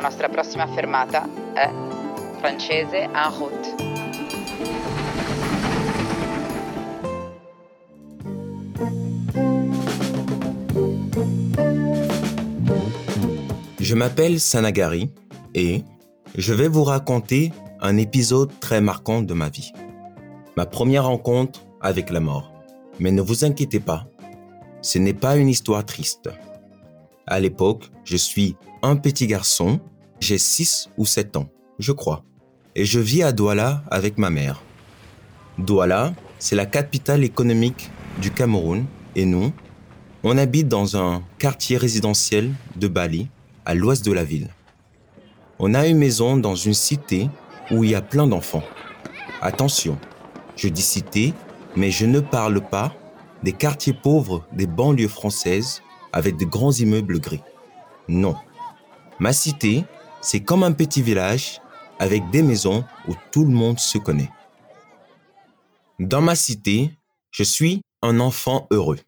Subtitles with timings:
[0.00, 1.68] La nostra prossima fermata è
[2.38, 3.74] Francese en route.
[13.80, 15.10] Je m'appelle Sanagari
[15.56, 15.82] et
[16.36, 19.72] je vais vous raconter un épisode très marquant de ma vie.
[20.56, 22.52] Ma première rencontre avec la mort.
[23.00, 24.06] Mais ne vous inquiétez pas,
[24.80, 26.30] ce n'est pas une histoire triste.
[27.30, 29.80] À l'époque, je suis un petit garçon,
[30.18, 32.24] j'ai 6 ou 7 ans, je crois,
[32.74, 34.62] et je vis à Douala avec ma mère.
[35.58, 37.90] Douala, c'est la capitale économique
[38.22, 39.52] du Cameroun et nous,
[40.24, 43.28] on habite dans un quartier résidentiel de Bali,
[43.66, 44.48] à l'ouest de la ville.
[45.58, 47.28] On a une maison dans une cité
[47.70, 48.64] où il y a plein d'enfants.
[49.42, 49.98] Attention,
[50.56, 51.34] je dis cité,
[51.76, 52.94] mais je ne parle pas
[53.42, 57.42] des quartiers pauvres des banlieues françaises avec de grands immeubles gris.
[58.08, 58.36] Non.
[59.18, 59.84] Ma cité,
[60.20, 61.60] c'est comme un petit village
[61.98, 64.30] avec des maisons où tout le monde se connaît.
[65.98, 66.90] Dans ma cité,
[67.30, 68.98] je suis un enfant heureux.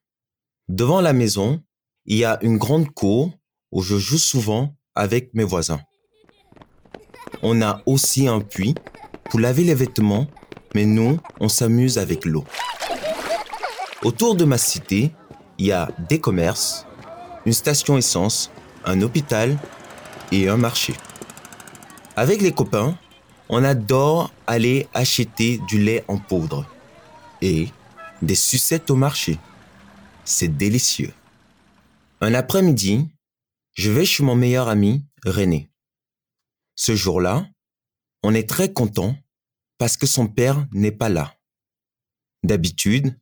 [0.69, 1.63] Devant la maison,
[2.07, 3.33] il y a une grande cour
[3.73, 5.81] où je joue souvent avec mes voisins.
[7.43, 8.75] On a aussi un puits
[9.25, 10.27] pour laver les vêtements,
[10.75, 12.45] mais nous, on s'amuse avec l'eau.
[14.03, 15.13] Autour de ma cité,
[15.59, 16.87] il y a des commerces,
[17.51, 18.49] une station essence,
[18.85, 19.59] un hôpital
[20.31, 20.95] et un marché.
[22.15, 22.97] Avec les copains,
[23.49, 26.65] on adore aller acheter du lait en poudre
[27.43, 27.67] et
[28.23, 29.37] des sucettes au marché.
[30.25, 31.13] C'est délicieux.
[32.21, 33.09] Un après-midi,
[33.73, 35.73] je vais chez mon meilleur ami, René.
[36.77, 37.49] Ce jour-là,
[38.23, 39.17] on est très content
[39.77, 41.35] parce que son père n'est pas là.
[42.45, 43.19] D'habitude,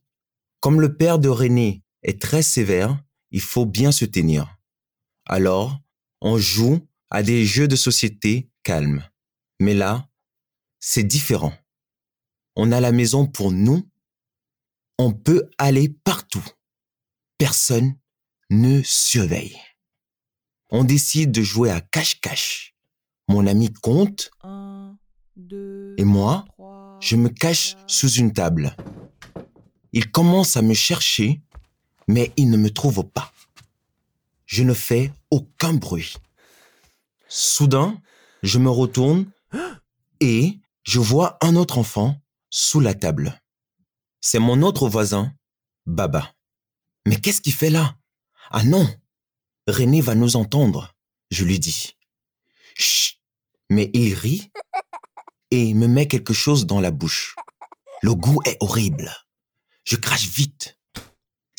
[0.59, 2.95] comme le père de René est très sévère,
[3.31, 4.57] il faut bien se tenir.
[5.25, 5.79] Alors,
[6.21, 9.03] on joue à des jeux de société calmes.
[9.59, 10.09] Mais là,
[10.79, 11.53] c'est différent.
[12.55, 13.87] On a la maison pour nous.
[14.97, 16.45] On peut aller partout.
[17.37, 17.95] Personne
[18.49, 19.57] ne surveille.
[20.71, 22.75] On décide de jouer à cache-cache.
[23.27, 24.31] Mon ami compte.
[25.97, 26.45] et moi,
[26.99, 28.75] je me cache sous une table.
[29.93, 31.41] Il commence à me chercher
[32.09, 33.31] mais il ne me trouve pas.
[34.47, 36.15] Je ne fais aucun bruit.
[37.27, 38.01] Soudain,
[38.41, 39.31] je me retourne
[40.19, 42.19] et je vois un autre enfant
[42.49, 43.39] sous la table.
[44.21, 45.31] C'est mon autre voisin,
[45.85, 46.33] Baba.
[47.05, 47.95] Mais qu'est-ce qu'il fait là?
[48.49, 48.89] Ah non
[49.67, 50.95] René va nous entendre,
[51.29, 51.95] je lui dis.
[52.75, 53.19] Chut
[53.69, 54.51] Mais il rit
[55.51, 57.35] et me met quelque chose dans la bouche.
[58.01, 59.11] Le goût est horrible.
[59.83, 60.78] Je crache vite.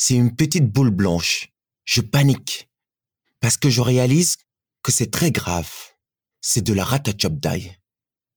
[0.02, 1.52] C'est une petite boule blanche.
[1.84, 2.70] Je panique
[3.38, 4.38] parce que je réalise
[4.82, 5.70] que c'est très grave.
[6.40, 7.78] C'est de la ratachopdai,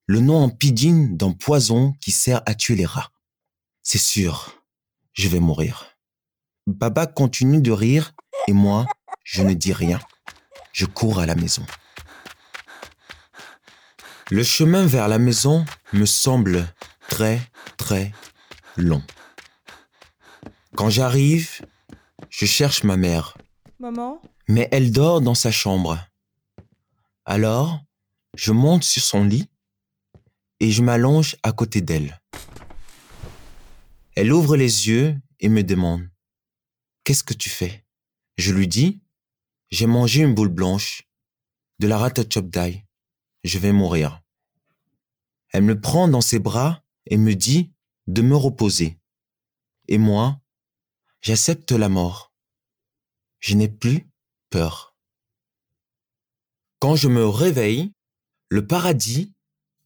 [0.06, 3.12] le nom en pidgin d'un poison qui sert à tuer les rats.
[3.82, 4.62] C'est sûr,
[5.14, 5.96] je vais mourir.
[6.68, 8.14] Baba continue de rire
[8.50, 8.86] et moi,
[9.24, 10.02] je ne dis rien.
[10.74, 11.66] Je cours à la maison.
[14.32, 15.64] Le chemin vers la maison
[15.94, 16.68] me semble
[17.08, 17.40] très,
[17.78, 18.12] très
[18.76, 19.02] long.
[20.76, 21.62] Quand j'arrive,
[22.30, 23.38] je cherche ma mère.
[23.80, 24.20] Maman?
[24.48, 26.00] Mais elle dort dans sa chambre.
[27.26, 27.80] Alors,
[28.36, 29.48] je monte sur son lit
[30.60, 32.20] et je m'allonge à côté d'elle.
[34.16, 36.10] Elle ouvre les yeux et me demande
[37.04, 37.86] Qu'est-ce que tu fais?
[38.38, 39.02] Je lui dis
[39.70, 41.04] J'ai mangé une boule blanche,
[41.80, 42.84] de la ratachopdai.
[43.44, 44.22] Je vais mourir.
[45.52, 47.72] Elle me prend dans ses bras et me dit
[48.08, 48.98] de me reposer.
[49.88, 50.40] Et moi,
[51.24, 52.34] J'accepte la mort.
[53.40, 54.12] Je n'ai plus
[54.50, 54.98] peur.
[56.80, 57.94] Quand je me réveille,
[58.50, 59.34] le paradis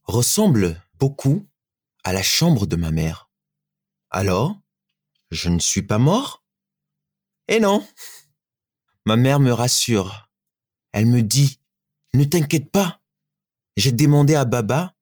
[0.02, 1.48] ressemble beaucoup
[2.02, 3.30] à la chambre de ma mère.
[4.10, 4.58] Alors,
[5.30, 6.44] je ne suis pas mort?
[7.46, 7.86] Eh non
[9.06, 10.32] Ma mère me rassure.
[10.90, 11.60] Elle me dit,
[12.14, 13.00] ne t'inquiète pas.
[13.76, 14.96] J'ai demandé à Baba,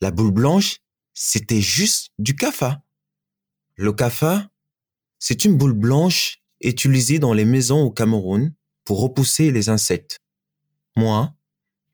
[0.00, 0.78] la boule blanche,
[1.14, 2.80] c'était juste du kafa.
[3.74, 4.49] Le kafa,
[5.20, 8.52] c'est une boule blanche utilisée dans les maisons au Cameroun
[8.84, 10.18] pour repousser les insectes.
[10.96, 11.34] Moi,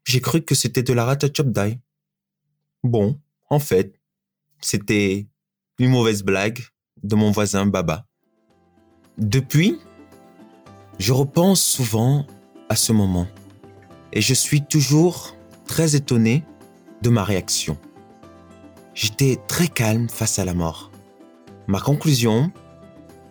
[0.05, 1.81] j'ai cru que c'était de la ratachopdai.
[2.83, 3.21] Bon,
[3.51, 4.01] en fait,
[4.61, 5.27] c'était
[5.79, 6.61] une mauvaise blague
[7.03, 8.07] de mon voisin Baba.
[9.19, 9.79] Depuis,
[10.99, 12.27] je repense souvent
[12.69, 13.27] à ce moment
[14.13, 15.37] et je suis toujours
[15.67, 16.45] très étonné
[17.03, 17.77] de ma réaction.
[18.95, 20.91] J'étais très calme face à la mort.
[21.67, 22.53] Ma conclusion,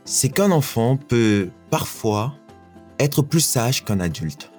[0.05, 2.35] c'est qu'un enfant peut parfois
[2.99, 4.51] être plus sage qu'un adulte.